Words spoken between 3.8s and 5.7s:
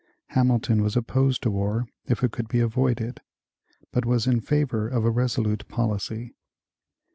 but was in favor of a resolute